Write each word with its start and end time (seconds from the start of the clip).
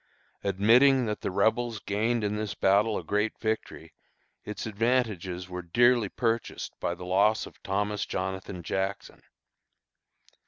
Admitting 0.43 1.05
that 1.05 1.21
the 1.21 1.29
Rebels 1.29 1.79
gained 1.79 2.23
in 2.23 2.35
this 2.35 2.55
battle 2.55 2.97
a 2.97 3.03
great 3.03 3.37
victory, 3.37 3.93
its 4.43 4.65
advantages 4.65 5.47
were 5.47 5.61
dearly 5.61 6.09
purchased 6.09 6.73
by 6.79 6.95
the 6.95 7.05
loss 7.05 7.45
of 7.45 7.61
Thomas 7.61 8.07
Jonathan 8.07 8.63
Jackson. 8.63 9.21